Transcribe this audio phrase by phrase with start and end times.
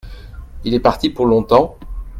[0.63, 1.77] Il est parti pour longtemps.